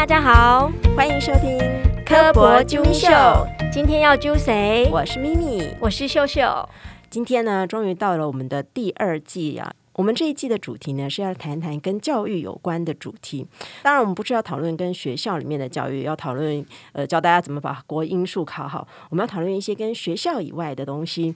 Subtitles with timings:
[0.00, 1.58] 大家好，欢迎收听
[2.06, 3.06] 科博揪咪秀。
[3.70, 4.88] 今天要揪谁？
[4.90, 6.66] 我是咪咪，我是秀秀。
[7.10, 9.70] 今天呢，终于到了我们的第二季啊。
[9.92, 13.46] 我们这一季的主题呢，是要谈谈跟教育有关的主题。
[13.82, 18.86] 当然，我们不是要讨论跟学校里面的教育，要讨论呃，教大家怎么把国英数考好。
[19.10, 21.34] 我们要讨论一些跟学校以外的东西。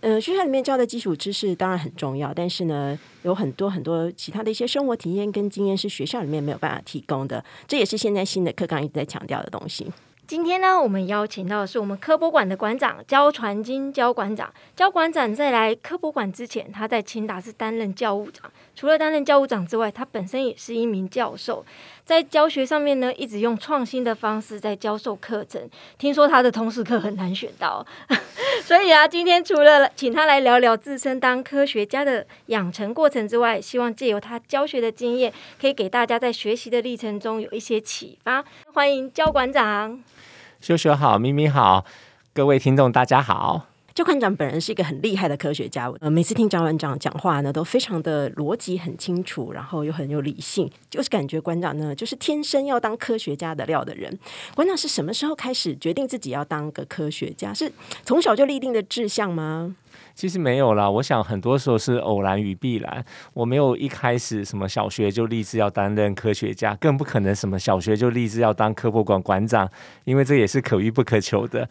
[0.00, 7.44] 呃，学校里面教的基础知识当然很重要，但是呢，有很多很多其他的一些生活体验跟经验是学校里面没有办法提供的。
[7.66, 9.90] 这也是现在新的课纲一直在强调的东西。
[10.24, 14.50] 今天呢，我们邀请到的是我们科博馆的馆长焦传金焦馆长。
[14.74, 18.50] 焦馆长在来科博馆之前，他在清大是担任教务长。
[18.74, 21.62] 除了担任教务长之外，他本身也是一名教授，
[22.06, 25.68] 在教学上面呢，一直用创新的方式在教授课程。
[25.98, 27.84] 听说他的通识课很难选到，
[28.64, 38.42] 所以啊，今天除了请他来聊聊自身当科学家的养成过程之外，希望借由他教学的经验，可以给大家在学习的历程中有一些启发。
[38.72, 40.02] 欢迎焦馆长。
[40.62, 41.84] 秀秀好，咪咪好，
[42.32, 43.71] 各位听众大家好。
[43.94, 54.18] 焦馆长本人是一个很厉害的科学家，呃，每次听焦馆长讲话呢，都非常的逻辑很清楚，然后又很有理性，就是感觉馆长呢就是天生要当科学家的料的人。
[54.54, 57.52] 馆长是什么时候开始决定自己要当个科学家？
[57.52, 57.70] 是
[58.02, 59.76] 从小就立定的志向吗？
[60.14, 63.04] 其实没有啦，我想很多时候是偶然与必然。
[63.34, 69.70] 我没有一开始什么小学就立志要担任科学家，更不可能什么小学就立志要当科博馆馆长，
[70.04, 71.68] 因为这也是可遇不可求的。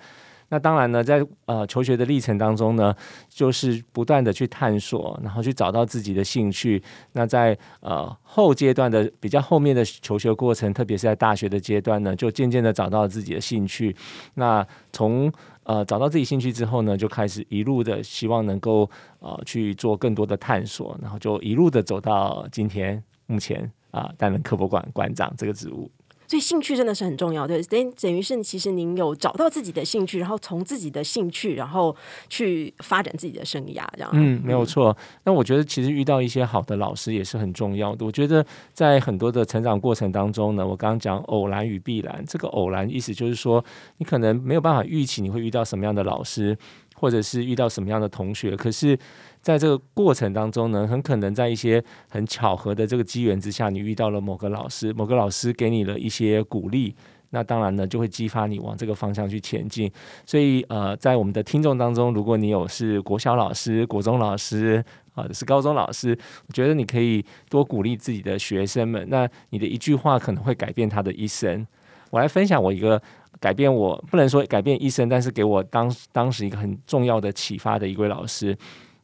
[0.52, 2.94] 那当然呢，在呃求学的历程当中呢，
[3.30, 6.84] 就是不断的去探索，然后去找到自己的兴趣。
[7.14, 13.96] 那在呃后阶段的比较后面的求学过程，特别是在大学的阶段呢，就渐渐的找到了自己的兴趣。
[14.34, 15.32] 那从
[15.64, 25.90] 呃找到自己兴趣之后呢，就开始一路的希望能够呃去做更多的探索，然后就一路的走到今天目前啊担任科博馆馆长这个职务。
[26.32, 31.94] 所以兴趣真的是很重要，对，等等于是其实您有找到自己的兴趣，然后从自己的兴趣，然后
[32.30, 34.10] 去发展自己的生涯，这样。
[34.14, 34.96] 嗯，没有错。
[35.26, 38.06] 那我觉得其实遇到一些好的老师也是很重要的。
[38.06, 43.62] 我觉得在很多的成长过程当中呢，我刚刚讲偶然与必然，这个偶然意思就是说，
[43.98, 46.58] 你可能没有办法预期你会遇到什么样的老师，
[47.02, 48.98] 或者是遇到什么样的同学，可是。
[49.42, 56.96] 在这个过程当中呢，很可能在一些很巧合的这个机缘之下，你遇到了某个老师，某个老师给你了一些鼓励，
[57.32, 59.92] 那当然呢就会激发你往这个方向去前进。
[60.28, 64.86] 所以呃，在我们的听众当中，如果你有是国小老师、国中老师
[65.16, 66.16] 啊，是高中老师，
[66.48, 69.08] 我觉得你可以多鼓励自己的学生们。
[69.10, 71.66] 那你的一句话可能会改变他的一生。
[72.12, 73.02] 我来分享我一个
[73.42, 78.58] 改变我不能说改变一生，但是给我当当时一个很重要的启发的一位老师。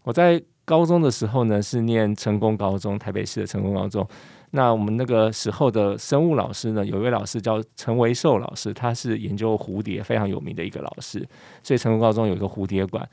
[0.03, 4.07] 我在高中的时候呢，是念成功高中，台北市的成功高中。
[4.51, 11.27] 那我们那个时候的生物老师呢，有一位老师叫陈维寿老师，他是研究蝴蝶非常有名的一个老师。
[11.63, 13.05] 所以成功高中有一个蝴蝶馆。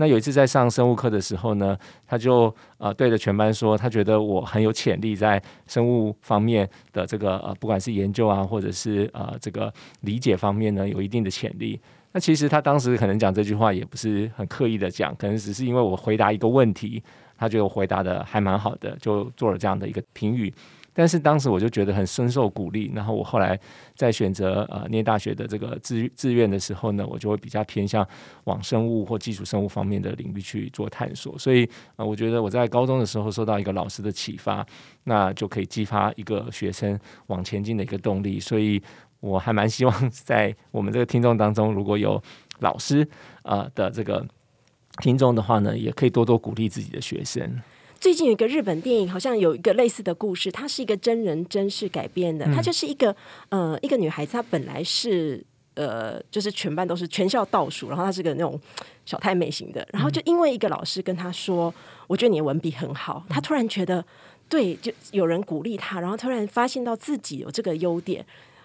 [0.00, 1.76] 那有一次在上生物课的时候呢，
[2.06, 9.72] 他就呃对着全班说，他觉得我很有潜力在生物方面的这个呃，不管是研究啊，或者是呃这个
[10.02, 11.80] 理解方面呢，有一定的潜力。
[12.12, 17.02] 那其实他当时可能讲这句话也不是很刻意的讲，可能只是因为我回答一个问题，
[17.36, 20.54] 他觉得我回答的还蛮好的，就做了这样的一个评语。
[20.98, 23.56] 但是当时我就觉得很深受鼓励，然后我后来
[23.94, 28.04] 在选择呃念大学的这个志志愿的时候呢，我就会比较偏向
[28.44, 31.38] 往生物或基础生物方面的领域去做探索。
[31.38, 34.66] 所以呃，我觉得我在高中的时候受到一个老师的启发，
[35.04, 36.98] 那就可以激发一个学生
[37.28, 38.40] 往前进的一个动力。
[38.40, 38.82] 所以。
[39.20, 42.22] 我还蛮希望在我们这个听众当中，如果有
[42.60, 43.04] 老师
[43.42, 44.24] 啊的这个
[45.02, 47.60] 听众的话呢，也可以多多鼓励自己的学生。
[48.00, 52.46] 最近有一个日本电影，好像有一个类似的故事，它是一个真人真事改编的。
[52.54, 53.14] 它就是一个
[53.48, 55.44] 呃一个女孩子，她本来是
[55.74, 58.58] 呃就是全班都是全校倒数，然后她是个那种
[59.04, 61.74] 小太妹型的，然后就因为一个老师跟她说
[62.06, 64.04] ：“我觉得你的文笔很好。”她突然觉得
[64.48, 68.24] 对，就有人鼓励她，然后突然发现到自己有这个优点。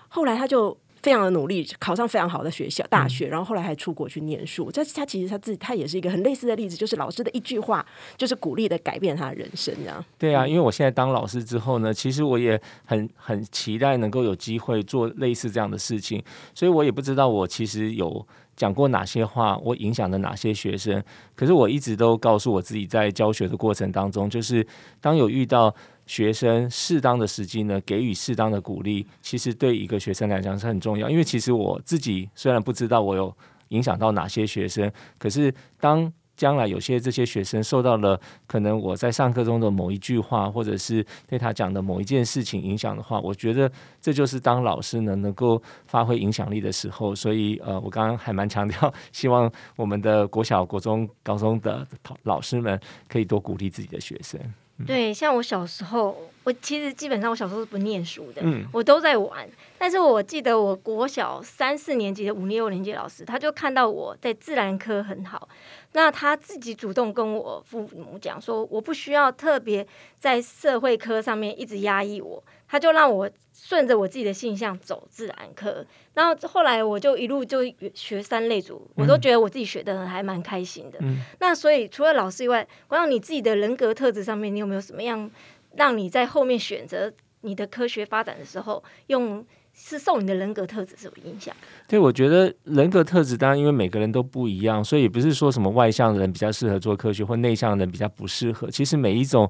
[0.10, 4.72] 后来她就非常的努力，考上非常好的学校大学，然后后来还出国去念书。
[4.72, 7.86] 这他其实他自己他也是一个很类似的例子，就是老师的一句话，
[8.16, 10.04] 就是鼓励的改变他的人生，这样。
[10.18, 16.24] 对啊，因为我现在当老师之后呢，其实我也很很期待能够有机会做类似这样的事情，
[16.56, 21.04] 所以我也不知道我其实有讲过哪些话，我影响了哪些学生。
[21.36, 24.66] 可是我一直都告诉我自己，在教学的过程当中，就是
[25.02, 25.76] 当有遇到。
[26.06, 31.10] 学生适当的时机呢，给予适当的鼓励，其实对一个学生来讲是很重要。
[31.10, 33.36] 因为其实我自己虽然不知道我有
[33.70, 36.12] 影响到哪些学生，可是当。
[36.36, 43.72] 将来有些这些学生受到了可能我在上课中的某一句话，或者是对他讲的某一件事情影响的话，我觉得
[44.02, 47.14] 这就是当老师呢能够发挥影响力的时候。
[47.14, 51.88] 所以呃，我刚刚还蛮强调，希望我们的国小、国中、高中的
[52.24, 54.42] 老师们可以多鼓励自己的学生。
[54.88, 58.66] 对，像我小时候，我其实基本上我小时候是不念书的，嗯。
[58.74, 59.48] 我都在玩。
[59.78, 65.48] 但是我记得我国小三四年级的五六年级老师，他就看到我在自然科很好，
[65.92, 69.86] 那他自己主动跟我父母讲说，我不需要特别
[70.20, 72.44] 在社会科上面一直压抑我，
[72.74, 75.86] 他就让我顺着我自己的性向走自然科。
[76.16, 77.60] 然后后来我就一路就
[77.94, 80.98] 学三类组，我都觉得我自己学的还蛮开心的。
[81.02, 85.30] 嗯那所以除了老师以外，关于你自己的人格特质上面，你有没有什么样
[85.76, 89.46] 让你在后面选择你的科学发展的时候，用
[89.76, 91.56] 是受你的人格特质是有影响？
[91.88, 98.68] 对，我觉得人格特质当然因为每个人都不一样，所以也不是说什么外向的人比较适合做科学，或内向的人比较不适合。
[98.72, 99.48] 其实每一种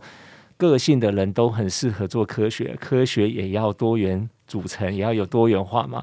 [0.64, 6.02] 个性的人都很适合做科学，科学也要多元组成，也要有多元化嘛。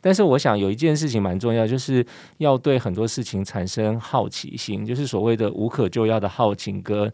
[0.00, 2.06] 但是我想有一件事情蛮重要，就是
[2.38, 7.12] 要对很多事情产生好奇心，就是所谓的无可救药的好奇跟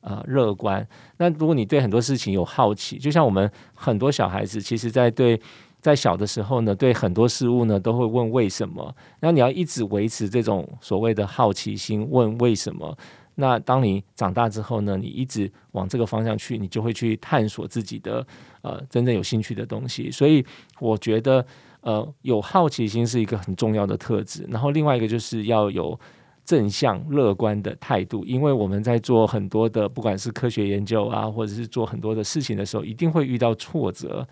[0.00, 0.86] 呃乐观。
[1.16, 5.40] 那如果你对很多事情有好奇，就像我们很多小孩子，其实在对
[5.80, 8.94] 在小的时候呢，对很多事物呢都会问为什么。
[9.20, 12.96] 然后你要一直维持这种所谓的好奇心，问为什么。
[13.36, 18.26] 那当你长大之后呢，你一直往这个方向去，你就会去探索自己的
[18.62, 20.10] 呃真正有兴趣的东西。
[20.10, 20.44] 所以
[20.80, 21.44] 我觉得
[21.82, 24.46] 呃有好奇心是一个很重要的特质。
[24.48, 25.98] 然后另外一个就是要有
[26.44, 34.26] 正向乐观的态度，因为我们在做很多的不管是科学研究啊，或者是做很多的事情的时候，一定会遇到挫折。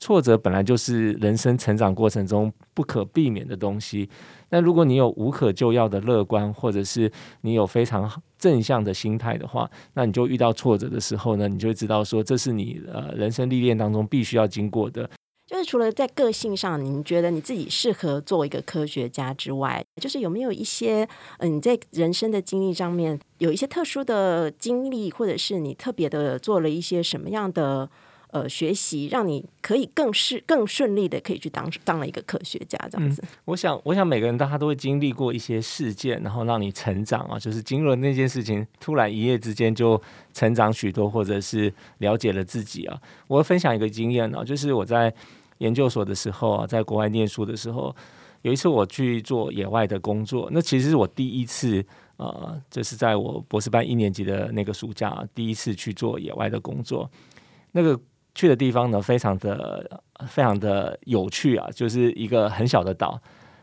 [0.00, 4.08] 挫折本来就是人生成长过程中不可避免的东西。
[4.48, 7.10] 那如果你有无可救药的乐观，或者是
[7.40, 15.08] 你有非常正向的心态的话，那你就遇到挫折的时候呢，你就会知道说这是你呃人生历练当中必须要经过的。
[15.46, 21.04] 就是除了在个性上，你觉得你自己适合做一个科学家之外，就是有没有一些
[21.38, 27.88] 嗯、呃你在人生的经历上面有一些特殊的经历，或者是你特别的做了一些什么样的
[28.30, 33.22] 呃学习，让你可以更是更顺利的可以去当当了一个科学家这样子？
[33.44, 40.00] 我想，我想每个人大家都会经历过一些事件，然后让你成长啊，就是经历了那件事情，突然一夜之间就
[40.32, 43.00] 成长许多，或者是了解了自己啊。
[43.26, 45.12] 我会分享一个经验啊，就是我在
[45.58, 47.94] 研究所的时候啊，在国外念书的时候，
[48.42, 51.84] 有一次我去做野外的工作，那其实是我第一次。
[52.18, 57.08] 呃，就是在我博士班一年级的那个暑假、啊，第一次去做野外的工作。
[57.70, 57.96] 那个
[58.38, 63.20] 去的地方呢，非常的非常的有趣啊，就是一个很小的岛，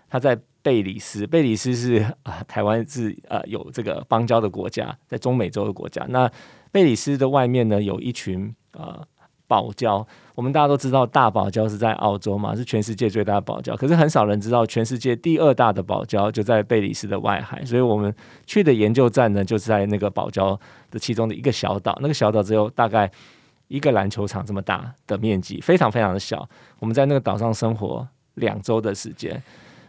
[0.10, 1.26] 它在贝里斯。
[1.26, 6.06] 贝里斯是啊、台湾是呃有这个邦交的国家，在中美洲的国家。
[6.10, 6.30] 那
[6.74, 9.02] 贝里斯的外面呢，有一群呃
[9.48, 10.06] 堡礁。
[10.34, 13.78] 我们大家都知道，大堡礁是在澳洲嘛，是全世界最大的堡礁。
[13.78, 17.64] 可是很少人知道，全世界第二大的堡礁就在贝里斯的外海。
[17.64, 18.14] 所以我们
[18.46, 20.60] 去的研究站呢，就是在那个堡礁
[20.92, 21.98] 的其中的一个小岛。
[22.02, 23.10] 那个小岛只有大概
[23.68, 26.48] 一个篮球场这么大的面积，非常非常的小。
[26.80, 29.42] 我们在那个岛上生活两周的时间。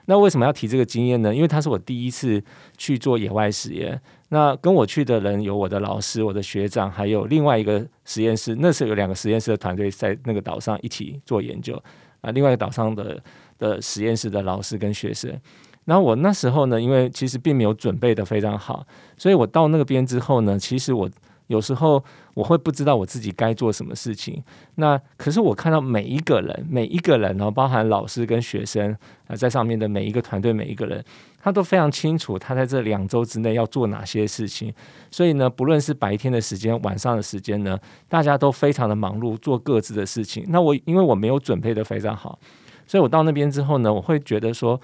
[0.08, 1.34] 那为什么要提这个经验呢？
[1.34, 2.40] 因为它是我第一次
[2.78, 4.00] 去做野外实验。
[4.28, 8.56] 那跟我去的人有我的老师、我的学长，还有另外一个实验室。
[8.60, 11.74] 那时候有两个实验室的团队在那个岛上一起做研究
[12.20, 12.30] 啊。
[12.30, 13.20] 另外一个岛上的
[13.58, 15.36] 的实验室的老师跟学生。
[15.84, 18.86] 然后我那时候呢，因为其实并没有准备的非常好，
[19.16, 21.10] 所以我到那边之后呢，其实我
[21.46, 22.02] 有时候
[22.34, 24.42] 我会不知道我自己该做什么事情。
[24.76, 28.96] 那可是我看到每一个人，每一个人，然后包含老师跟学生
[29.28, 31.04] 啊，在上面的每一个团队，每一个人，
[31.40, 34.72] 他都非常清楚他在这两周之内要做哪些事情。
[35.10, 40.44] 所以呢，不论是白天的时间、晚上的时间呢，大家都非常的忙碌，做各自的事情。
[40.48, 42.38] 那我因为我没有准备的非常好，
[42.86, 44.80] 所以我到那边之后呢，我会觉得说。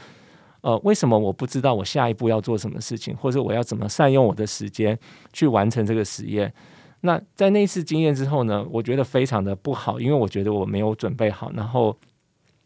[0.62, 4.98] 呃，为什么我不知道我下一步要做什么事情，或者我要怎么善用我的时间
[5.32, 6.52] 去完成这个实验？
[7.00, 11.96] 那在那次经验之后呢，我觉得非常的不好，因为我觉得我没有准备好，然后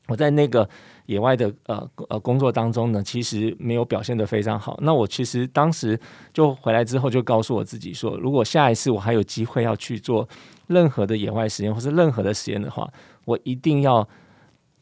[0.08, 0.68] 我在那个
[1.06, 4.78] 野外的呃呃工作当中呢，其实没有表现得非常好。
[4.82, 5.98] 那我其实当时
[6.34, 10.28] 就回来之后就告诉我自己说，如果下一次我还有机会要去做
[10.66, 12.86] 任何的野外实验或是任何的实验的话，
[13.24, 14.06] 我一定要。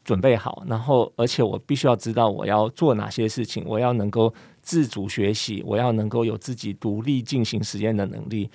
[0.05, 4.31] 准备好，然后而且我必须要知道我要做哪些事情，我要能够
[4.61, 8.49] 自主学习，我要能够有自己独立进行实验的能力。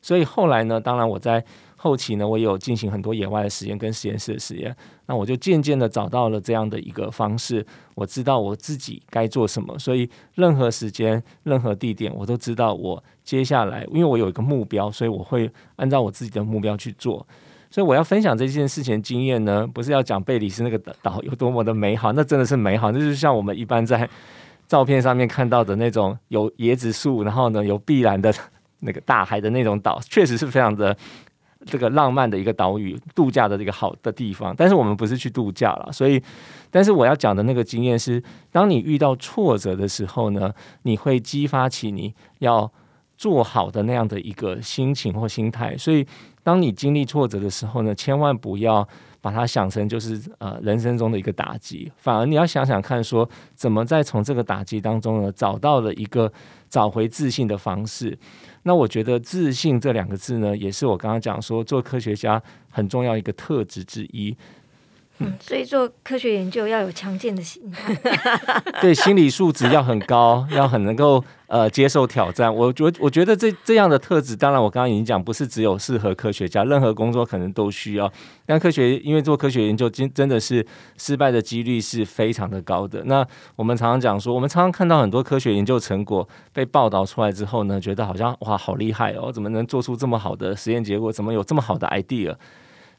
[0.00, 1.44] 所以后来呢，当然我在
[1.76, 4.74] 后期呢，我也有进行很多野外的实验跟实验室的实验。
[5.06, 17.26] 那我就渐渐的找到了这样的一个方式，我知道我自己该做什么，所以任何时间、任何地点，我都知道我接下来，因为我有一个目标，所以我会按照我自己的目标去做。
[17.72, 24.06] 所以我要分享这件事情经验呢，不是要讲贝里斯那个岛有多么的美好，那真的是美好，那就是像我们一般在
[24.68, 28.30] 照片上面看到的那种有椰子树，然后呢有碧蓝的
[28.80, 30.94] 那个大海的那种岛， 确实是非常的
[31.64, 34.54] 这个浪漫的一个岛屿，度假的一个好的地方。
[34.54, 36.22] 但是我们不是去度假了，所以，
[36.70, 40.52] 但是我要讲的那个经验是，当你遇到挫折的时候呢，
[40.82, 42.70] 你会激发起你要
[43.22, 46.04] 做好的那样的一个心情或心态，所以。
[46.44, 48.84] 当你经历挫折的时候呢，千万不要
[49.20, 53.22] 把它想成就是呃人生中的一个打击，反而你要想想看，说
[53.54, 56.32] 怎么在从这个打击当中呢，找到了一个
[56.68, 58.18] 找回自信的方式。
[58.64, 64.36] 那我觉得自信这两个字呢，也是我刚刚讲说做科学家很重要一个特质之一。
[65.18, 67.94] 嗯，所以做科学研究要有强健的心态，
[68.80, 72.52] 对，心理素质要很高，要很能够呃接受挑战。
[72.52, 78.10] 我觉我觉得这这样的特质，当然我刚刚已经讲，不是只有适合科学家，任何工作可能都需要。
[78.46, 80.66] 但科学因为做科学研究，真真的是
[80.96, 83.02] 失败的几率是非常的高的。
[83.04, 91.12] 那我们常常讲说，我们常常看到很多科学研究成果被报道出来之后呢，觉得好像哇好厉害哦，怎么能做出这么好的实验结果？
[91.12, 92.34] 怎么有这么好的 idea？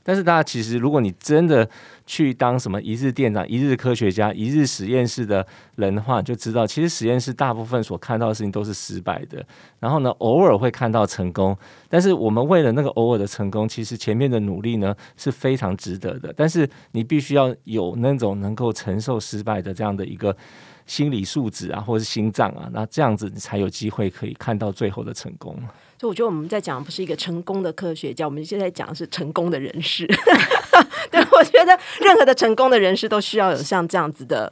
[0.03, 1.67] 但是大家其实，如果你真的
[2.05, 5.45] 去当什么一日店长、一日科学家、一日实验室的
[5.75, 9.43] 人的话，就知道其实实验室大部分所看到的事情都是失败的。
[9.79, 11.57] 然后呢，偶尔会看到成功，
[11.87, 16.33] 但是我们为了那个偶尔的成功，其实前面的努力呢是非常值得的。
[16.35, 20.35] 但是你必须要有那种能够承受失败的这样的一个
[20.85, 25.57] 心理素质啊，或者是心脏啊，那这样子你才有机会可以看到最后的成功。
[26.03, 30.05] 所以我觉得我们在讲不是一个成功的科学家，我们现在讲的是成功的人士。
[31.09, 34.51] 对，我觉得任何的成功的人士都需要有像这样子的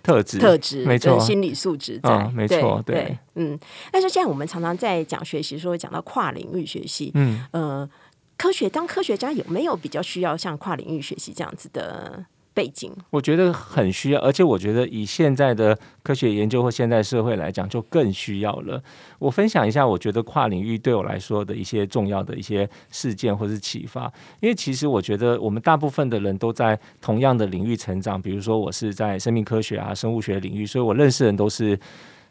[0.00, 3.58] 特质，特质没错，心理素质在，没错，对，嗯。
[3.90, 7.90] 但是现在我们常常在讲学习，说讲到跨领域学习，嗯，呃，
[8.36, 12.24] 科学当科学家有没有比较需要像跨领域学习这样子的？
[12.54, 18.82] 背景，我觉得很需要，而且我觉得以现在的科学研究或现代社会来讲，就更需要了。
[19.18, 24.12] 我分享一下，我觉得跨领域对我来说的一些重要的一些事件或是启发。
[24.40, 31.78] 因为其实我觉得我们大部分的人都在同样的领域成长，比如说我是在生命科学啊、生物学领域，所以我认识人都是。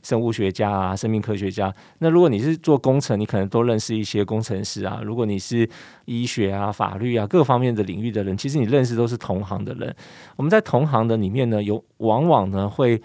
[0.03, 1.73] 生物学家啊，生命科学家。
[1.99, 5.01] 那如果你是做工程，你可能都认识一些工程师啊。
[5.03, 5.69] 如果你是
[6.05, 9.95] 医学啊、法律啊各方面的领域的人，其实你认识都是同行的人。
[10.35, 13.01] 我们在同行的里面呢，有往往呢会。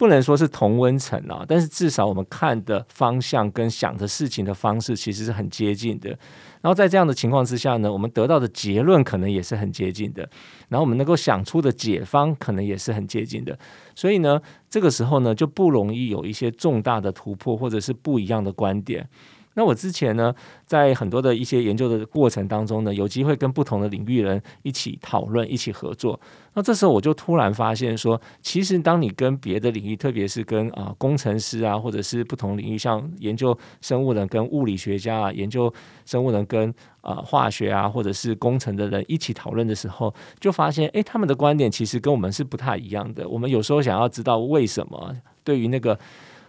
[0.00, 6.08] 不能说是同温层啊，但是至少我们看的方向跟想的事情的方式其实是很接近的。
[6.62, 10.26] 然后在这样的情况之下呢，我们得到的结论可能也是很接近的。
[10.70, 13.58] 然后我们能够想出的解方可能也是很接近的。
[13.94, 14.40] 所以呢，
[14.70, 19.06] 这个时候呢就不容易有一些重大的突破或者是不一样的观点。
[19.60, 26.18] 那我之前呢，在很多的一些研究的过程当中呢，有机会跟不同的领域人一起讨论、一起合作。
[26.54, 35.70] 那这时候我就突然发现说，其实当你跟别的领域，特别是跟啊工程师啊，或者是不同领域，像研究生物人跟物理学家啊，研究
[36.06, 43.28] 生物人跟啊化学啊，或者是工程的人一起讨论的时候，就发现，哎，他们的观点其实跟我们是不太一样的。
[43.28, 45.14] 我们有时候想要知道为什么，
[45.44, 45.98] 对于那个。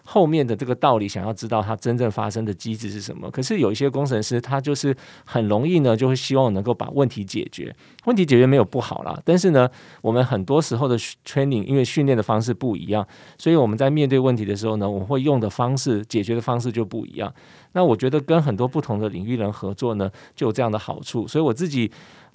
[0.04, 3.30] 后面的这个道理，想要知道它真正发生的机制是什么？
[3.32, 7.76] 可是有一些工程师，他就是很容易呢，就会希望能够把问题解决。
[8.06, 9.70] 问题解决没有不好啦，但是呢，
[10.02, 17.34] 我们很多时候的 training 因为训练的方式不一样，所以我们在面对问题的时候呢，我们会用的方式、解决的方式就不一样。
[17.74, 21.28] 那我觉得跟很多不同的领域人合作呢，就有这样的好处。
[21.28, 21.92] 所以我自己。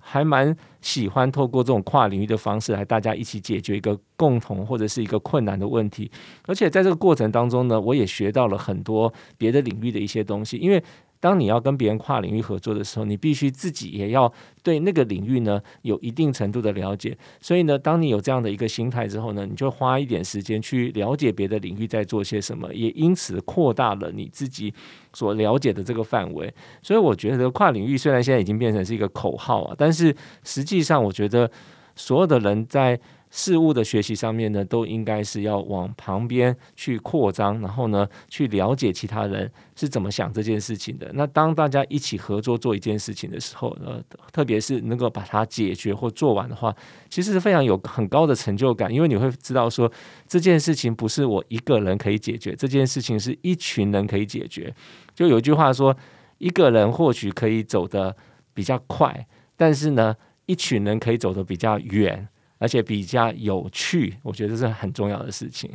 [0.08, 6.08] 还蛮喜欢透过这种跨领域的方式来大家一起解决一个共同或者是一个困难的问题，
[6.46, 10.82] 而且在这个过程当中呢，我也学到了很多别的领域的一些东西，因为。
[11.18, 14.32] 当你要跟别人跨领域合作的时候，你必须自己也要
[14.62, 17.16] 对那个领域呢有一定程度的了解。
[17.40, 24.72] 所以呢，当你有这样的一个心态之后呢，你就花一点时间去了解别的领域在做些什么，也因此扩大了你自己
[25.12, 26.52] 所了解的这个范围。
[26.82, 31.50] 所以我觉得跨领域虽然现在已经变成是一个口号啊，但是实际上我觉得
[31.94, 33.00] 所有的人在。
[33.30, 41.10] 事物的学习上面呢，都应该是要往旁边去扩张，然后呢，去了解其他人是怎么想这件事情的。
[41.14, 44.02] 那当大家一起合作做一件事情的时候，呃，
[44.32, 46.74] 特别是能够把它解决或做完的话，
[47.10, 49.90] 其实是非常有很高的成就感，因为你会知道说
[50.26, 54.74] 这件事情不是我一个人可以解决，这件事情是一群人可以解决。
[55.14, 55.96] 就有一句话说，
[56.38, 58.16] 一个人或许可以走得。
[58.56, 60.16] 比较快，但是呢，
[60.46, 62.26] 一群人可以走得比较远，
[62.58, 64.16] 而且比较有趣。
[64.22, 65.70] 我觉得这是很重要的事情。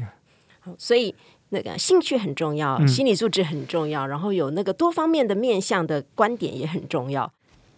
[0.78, 1.14] 所以
[1.50, 7.32] 那个兴趣很重要，心理素质很重要，然后有那个多方面的面向的观点也很重要。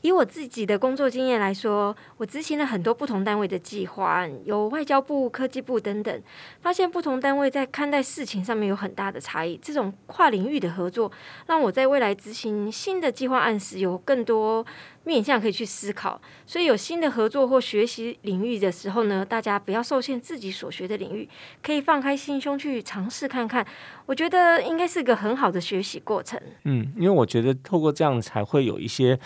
[0.04, 6.22] 以我自己的工作经验来说，我执行了很多不同单位的计划，有外交部、科技部等等，
[6.62, 9.58] 发现不同单位在看待事情上面有很大的差异。
[9.62, 11.10] 这种跨领域的合作，
[11.48, 14.66] 让我在未来执行新的计划案时有更多
[15.06, 16.20] 面向可以去思考。
[16.46, 21.30] 所以有新的合作或学习领域的时候呢，大家不要受限自己所学的领域，
[21.64, 23.66] 可以放开心胸去尝试看看。
[24.06, 26.38] 我觉得应该是个很好的学习过程。
[26.66, 29.18] 嗯，因为我觉得透过这样才会有一些。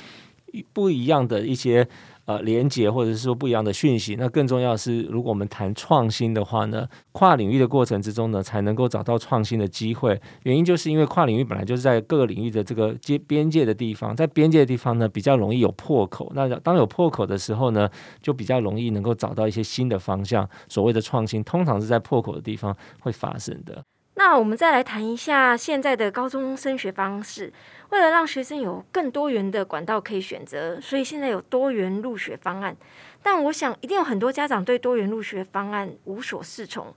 [0.73, 1.87] 不一样的一些
[2.25, 4.15] 呃连接，或者是说不一样的讯息。
[4.17, 10.19] 那更重要的是，如果我们谈创新的话呢，跨领域的过程之中呢，才能够找到创新的机会。
[10.43, 16.31] 原因就是因为跨领域本来就是在各个领域的这个接边界的地方，在边界的地方呢，比较容易有破口。
[16.35, 17.89] 那当有破口的时候呢，
[18.21, 20.49] 就比较容易能够找到一些新的方向。
[20.67, 23.83] 所谓的创新，通常是在破口的地方会发生的。
[24.19, 27.53] 那我们再来谈一下现在的高中升学方式。
[27.89, 32.75] 为了让学生有更多元的管道可以选择，所以现在有多元入学方案。
[33.23, 36.93] 但我想，一定有很多家长对多元入学方案无所适从。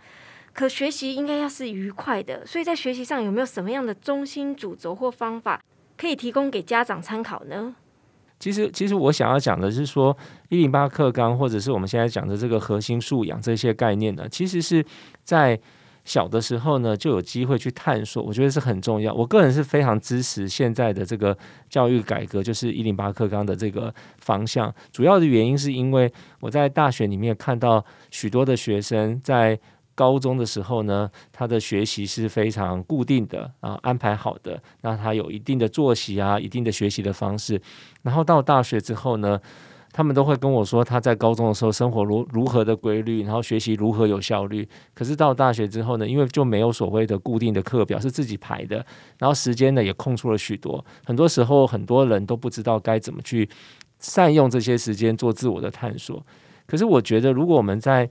[0.52, 5.62] 可学习应该要是愉快的，所以在学习上有没有什么样的中心主轴或方法
[5.96, 7.74] 可以提供给家长参考呢？
[8.40, 10.16] 其实，其实我想要讲的是说，
[10.48, 14.84] 一零八课纲或者是我们现在讲的这个核心素养这些概念呢，其实是
[15.22, 15.60] 在。
[16.04, 19.12] 小的时候呢，就有机会去探索，我觉得是很重要。
[19.12, 21.36] 我个人是非常支持现在的这个
[21.68, 24.74] 教育改革，就是一零八课纲的这个方向。
[24.90, 29.58] 主要的原因是因为我在大学里面看到许多的学生在
[29.94, 37.60] 高中的时候呢，他的学习是非常固定的啊，安排好的，那他有一定的作息啊，一定的学习的方式。
[38.02, 39.38] 然后到大学之后呢，
[39.92, 44.68] 他们都会跟我说，他在高中的时候生活如如何的规律，然后学习如何有效率。
[44.94, 48.84] 可是到大学之后呢，因为就没有所谓的固定的课表是自己排的，
[49.18, 50.84] 然后时间呢也空出了许多。
[51.04, 53.48] 很多时候很多人都不知道该怎么去
[53.98, 56.24] 善用这些时间做自我的探索。
[56.66, 58.08] 可是我觉得，如果我们在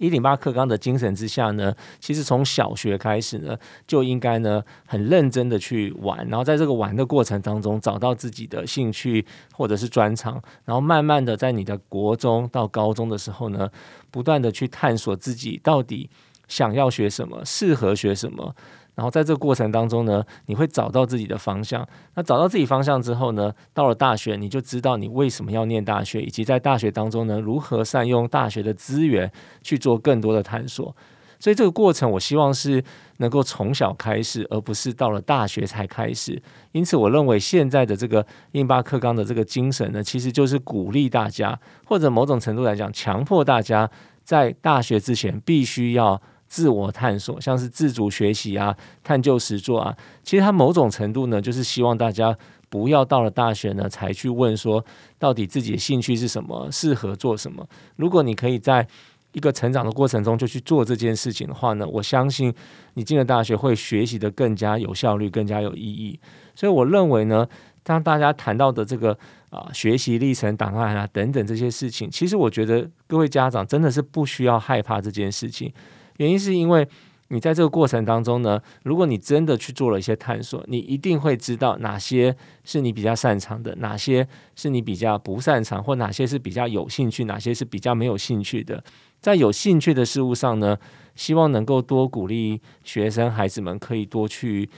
[0.00, 3.54] 一零八课纲的精神之下呢，其实从小学开始呢，
[3.86, 13.68] 就应该呢很认真的去玩，然后在这个玩的过程当中找到自己的兴趣或者是专长，然后慢慢的在你的国中到高中的时候呢，
[14.10, 16.08] 不断的去探索自己到底
[16.48, 18.56] 想要学什么，适合学什么。
[19.00, 21.88] 然后在这个过程当中呢，你会找到自己的方向。
[22.16, 29.32] 那找到自己方向之后呢，到了大学，你就知道你为什么要念大学，以及在大学当中呢，如何善用大学的资源
[29.62, 30.94] 去做更多的探索。
[31.38, 32.84] 所以这个过程，我希望是
[33.16, 36.42] 能够从小开始，而不是到了大学才开始。
[36.72, 43.90] 因此，我认为现在的这个印巴克纲的这个精神呢，其实就是鼓励大家，或者某种程度来讲，强迫大家
[44.22, 46.20] 在大学之前必须要。
[46.50, 52.36] 自我探索，像是自主学习啊、探究实作啊，其实它某种程度呢，就是希望大家
[52.68, 54.84] 不要到了大学呢才去问说，
[55.16, 57.64] 到底自己的兴趣是什么，适合做什么。
[57.94, 58.84] 如果你可以在
[59.30, 62.52] 一个成长的过程中就去做这件事情的话呢，我相信
[62.94, 66.18] 你进了大学会学习的更加有效率、更加有意义。
[66.56, 67.46] 所以我认为呢，
[67.84, 69.16] 当大家谈到的这个
[69.50, 75.72] 啊学习历程档案啊等等这些事情，其实我觉得各位家长真的是不需要害怕这件事情。
[76.20, 76.86] 原因是因为
[77.28, 88.82] 你在这个过程当中呢，如果你真的去做了一些探索，你一定会知道哪些是你比较擅长的，哪些是你比较不擅长，或哪些是比较有兴趣，哪些是比较没有兴趣的。
[89.20, 90.76] 在有兴趣的事物上呢，
[91.14, 94.68] 希望能够多鼓励学生孩子们可以多去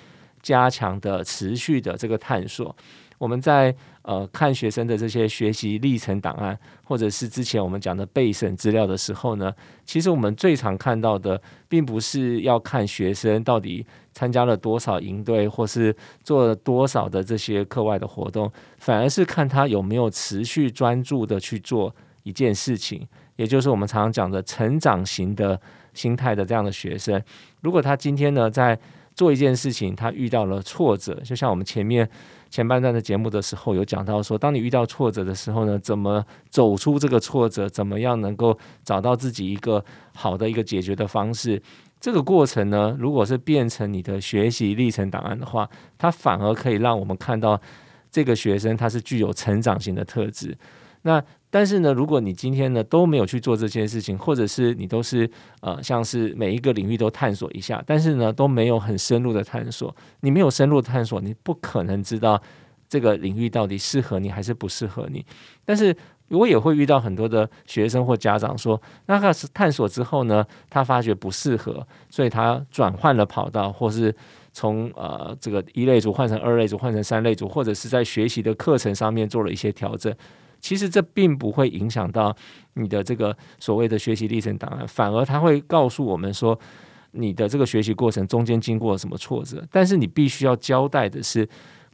[0.43, 2.77] 加强的持续的这个探索。
[3.19, 9.53] 我们在呃看学生的这些学习历程档案，或者是之前我们讲的备审资料的时候呢，
[9.85, 25.61] 其实我们最常看到的，并不是要看学生到底参加了多少营队，或是做了多少的这些课外的活动，反而是看他有没有持续专注的去做一件事情，也就是我们常常讲的成长型的
[25.95, 27.23] 心态的这样的学生。
[27.61, 28.79] 如果他今天呢在
[29.15, 32.09] 做一件事情，他遇到了挫折，就像我们前面。
[32.53, 37.67] 前半段的节目的时候有讲到说，当你遇到挫折的时候呢，怎么走出这个挫折？
[37.67, 39.83] 怎么样能够找到自己一个
[40.15, 41.63] 好的一个解决的方式？
[41.99, 47.59] 这个过程呢，如果是变成你的学习历程档案的话，它反而可以让我们看到
[48.11, 50.55] 这个学生他是具有成长型的特质。
[51.01, 62.41] 那但是呢，如果你今天呢都没有去做这件事情，或者是你都是呃像是每一个领域都探索一下，但是呢都没有很深入的探索，你没有深入探索，你不可能知道
[62.89, 65.23] 这个领域到底适合你还是不适合你。
[65.63, 65.95] 但是
[66.29, 74.15] 我也会遇到很多的学生或家长说，那他是探索之后呢，他发觉不适合，所以他转换了跑道，或是
[74.55, 80.11] 从呃这个一类组换成二类组，换成三类组，或者是在学习的课程上面做了一些调整。
[80.63, 82.35] 其实这并不会影响到
[82.75, 86.59] 你的这个所谓的学习历程档案，反而他会告诉我们说，
[87.11, 89.63] 你的这个学习过程中间经过了什么挫折。
[89.71, 91.47] 但是你必须要交代的是，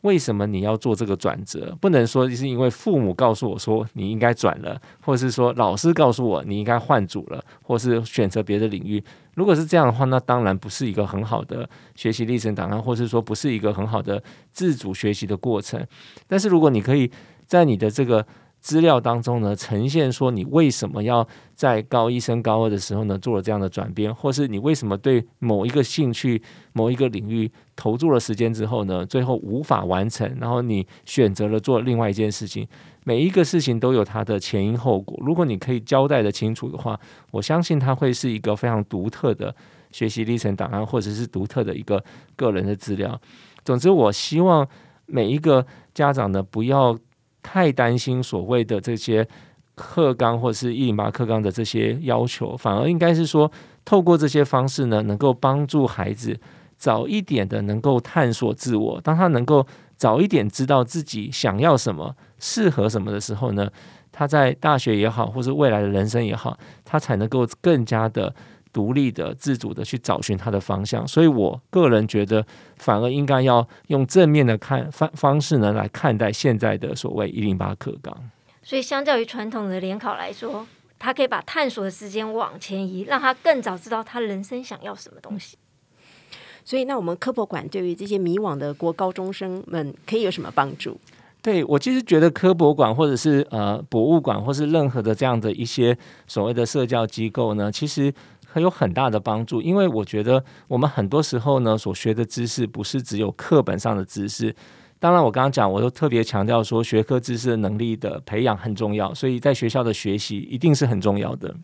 [0.02, 1.76] 为什么你要做这个转折？
[1.81, 9.02] 不能说是因为父母告诉我说你应该转了，或者是说老师告诉我你应该换组了，或是选择别的领域。
[9.35, 15.85] 如果是这样的话，那当然不是一个很好的学习历程档案，或是说不是一个很好的自主学习的过程。
[16.26, 17.11] 但是如果你可以
[17.46, 18.24] 在你的这个
[18.61, 26.42] 资料当中呢，呈现说你为什么要在高一升高二的时候呢做了这样的转变，或是你为什么对某一个兴趣、
[26.73, 32.66] 某一个领域投注了时间之后呢，最后无法完成，然后你选择了做另外一件事情。
[33.05, 36.99] 每一个事情都有它的前因后果，如果你可以交代的清楚的话，
[37.31, 39.55] 我相信它会是一个非常独特的
[39.92, 42.05] 学习历程档案，或者是独特的一个
[42.37, 43.18] 个人的资料。
[43.64, 44.68] 总之，我希望
[45.07, 46.99] 每一个家长呢，不要。
[47.50, 49.26] 太担心所谓的这些
[49.74, 53.50] 课纲或者是一零八课纲的这些要求，反而应该是说，
[53.87, 56.38] 透过这些方式呢，能够帮助孩子
[56.76, 59.00] 早一点的能够探索自我。
[59.00, 63.66] 当他能够早一点知道自己想要什么、适合什么的时候呢，
[64.12, 68.34] 他在大学也好，或是未来的人生也好，他才能够更加的。
[68.72, 72.44] 独立的、自主的去找寻他的方向，所以我个人觉得，
[72.76, 78.14] 反而应该要用正面的看方方式呢来看待现在的所谓一零八课纲。
[78.62, 80.66] 所以，相较于传统的联考来说，
[80.98, 85.57] 他可以把探索的时间往前移，让他更早知道他人生想要什么东西。
[86.64, 91.00] 所以，那我们科博馆对于这些迷惘的国高中生们，可以有什么帮助？
[91.40, 98.12] 对我其实觉得科博馆或者是呃博物馆，或是任何的这样的一些所谓的社交机构呢，其实。
[98.50, 104.54] 很有很大的帮助，因为我觉得我们很多时候呢，所学的知识不是只有课本上的知识。
[104.98, 111.54] 当然，我刚刚讲，我都特别强调说，学科知识的能力的培养很重要，所以在学校的学习一定是很重要的。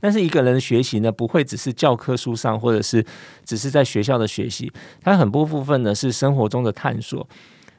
[0.00, 3.04] 但是一个人的学习呢，不会只是教科书上，或者是
[3.44, 7.26] 只是在学校的学习，它很多部分呢是生活中的探索。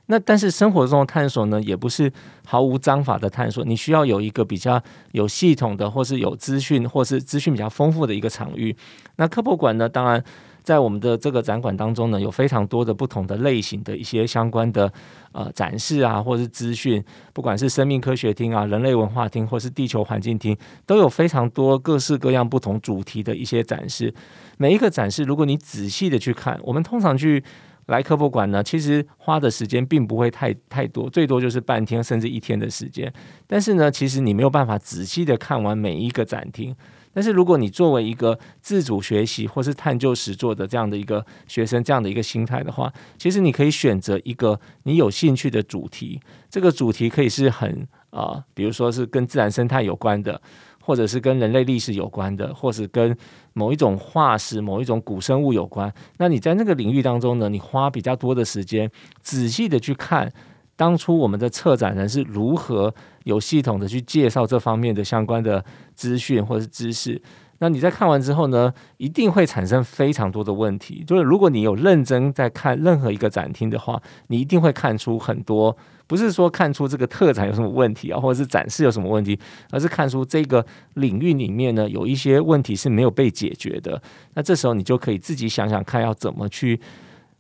[0.08, 2.12] 那但是生活中的探索呢，也不是
[2.46, 4.82] 毫无章法的探索，你需要有一个比较
[5.14, 8.76] 有系统的，或是有资讯，或是资讯比较丰富的一个场域。
[9.16, 10.24] 那科博馆呢，当然
[10.62, 14.92] 在我们的这个展馆当中呢，有非常多的不同的类型的一些相关的
[15.32, 24.14] 呃展示啊，或是资讯，不管是生命科学厅啊、人类文化厅，或是地球环境厅，都有非常多各式各样不同主题的一些展示。
[24.58, 27.44] 每一个展示，如果你仔细的去看，我们通常去。
[27.88, 33.12] 来科博馆呢，其实花的时间并不会太太多，最多就是半天甚至一天的时间。
[33.46, 36.76] 但是呢，其实你没有办法仔细的看完每一个展厅。
[37.14, 46.20] 但是如果你作为一个自主学习或是探究实作的这样的一个学生，这样的一个心态的话，其实你可以选择一个你有兴趣的主题。
[46.50, 50.42] 这个主题可以是很啊，比如说是跟自然生态有关的。
[50.86, 53.18] 或者是跟人类历史有关的，或是跟
[53.54, 58.88] 某一种化石、某一种古生物有关，那你在那个领域当中呢，你花比较多的时间，
[59.22, 60.32] 仔细的去看
[60.76, 62.94] 当初我们的策展人是如何
[63.24, 67.20] 有系统的去介绍这方面的相关的资讯或是知识。
[67.60, 71.04] 那你在看完之后呢，一定会产生非常多的问题。
[71.08, 75.76] 就是如果你有认真在看任何一个展厅的话，你一定会看出很多。
[76.08, 79.40] 不是说看出这个特展有什么问题啊，或者是展示有什么问题，
[79.72, 80.64] 而是看出这个
[80.94, 84.00] 领域里面呢有一些问题是没有被解决的。
[84.36, 86.80] 那这时候你就可以自己想想看，要怎么去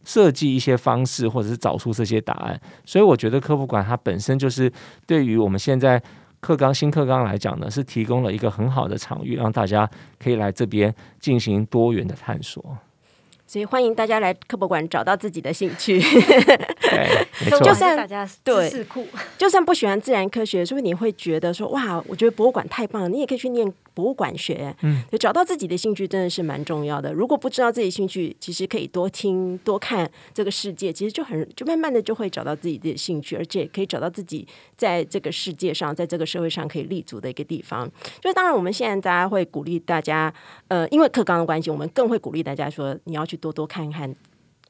[0.04, 2.60] 设计一些方式，或者是找出这些答案。
[2.86, 4.72] 所以我觉得科普馆它本身就是
[5.06, 6.02] 对于我们现在
[6.46, 9.90] 课纲新课纲来讲呢，是提供了一个很好的场域，让大家
[10.24, 12.64] 可以来这边进行多元的探索。
[13.48, 16.00] 所以欢迎大家来科博馆找到自己的兴趣。
[17.64, 18.86] 就算大家对，
[19.40, 23.74] 就算不喜欢自然科学，是不是你会觉得说哇，我觉得博物馆太棒了，你也可以去念。
[23.96, 27.12] 博物馆学，嗯，就找到自己的兴趣真的是蛮重要的。
[27.14, 34.46] 如果不知道自己兴趣，其实可以多听多看这个世界，其实就很就慢慢的就会找到自己的兴趣，而且可以找到自己
[34.78, 37.90] 在这个世界上，在这个社会上可以立足的一个地方。
[38.20, 40.34] 就是当然，我们现在大家会鼓励大家，
[40.68, 44.14] 呃，因为课纲的关系，我们更会鼓励大家说，你要去多多看看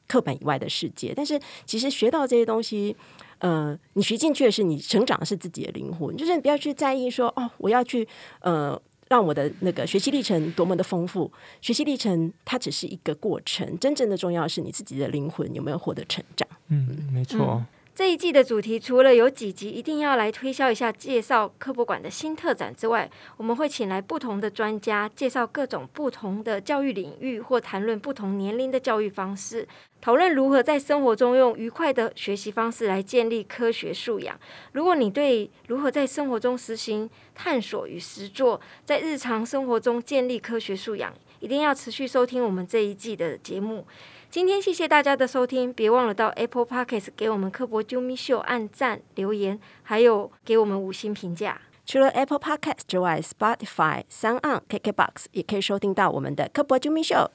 [0.08, 1.12] 课本以外的世界。
[1.16, 2.96] 但是，其实学到这些东西，
[3.40, 8.08] 呃，你学进去的是你成长的是自己的灵魂，就是你不要去在意说，哦，我要去，
[8.42, 8.80] 呃。
[9.08, 16.48] 让我的那个学习历程多么的丰富，学习历程它只是一个过程，真正的重要是你自己的灵魂有没有获得成长。
[16.70, 17.64] 嗯，没错。
[17.96, 29.66] 这一季的主题除了有几集一定要来推销一下、介绍科博馆的新特展之外，我们会请来不同的专家，介绍各种不同的教育领域，或谈论不同年龄的教育方式，
[30.02, 34.38] 讨论如何在生活中用愉快的学习方式来建立科学素养。
[34.74, 43.88] 如果你对如何在生活中实行探索与实作，在日常生活中建立科学素养，一定要持续收听我们这一季的节目。
[44.36, 51.62] 今天谢谢大家的收听，别忘了到 Apple Podcast 给我们科博啾咪秀按赞留言，还有给我们五星评价。
[51.86, 57.32] 除了 Apple Podcast 之外，Spotify、s o n On、KKBox 也可以收听到我们的科博啾咪秀。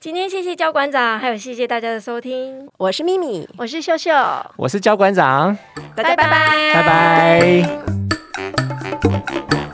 [0.00, 2.66] 今天谢谢焦馆长，还有谢谢大家的收听。
[2.78, 4.10] 我是咪咪，我是秀秀，
[4.56, 5.54] 我是教馆长，
[5.94, 6.82] 大家拜拜，拜
[9.52, 9.67] 拜。